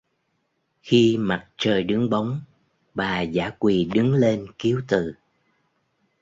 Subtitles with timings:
[0.81, 2.41] Khi mặt trời đứng bóng
[2.93, 5.13] bà dã quỳ đứng lên kiếu từ